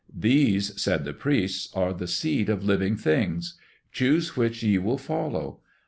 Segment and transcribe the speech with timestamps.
[0.17, 3.59] "These," said the priests, "are the seed of living beings.
[3.91, 5.59] Choose which ye will follow.